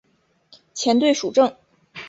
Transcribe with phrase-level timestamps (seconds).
[0.73, 1.55] 前队属正。